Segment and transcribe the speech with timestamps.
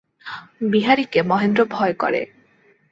[0.71, 2.21] বিহারীকে মহেন্দ্র ভয় করে।